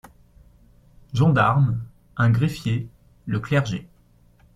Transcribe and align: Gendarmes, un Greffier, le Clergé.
Gendarmes, 1.13 1.79
un 2.17 2.31
Greffier, 2.31 2.89
le 3.27 3.39
Clergé. 3.39 3.87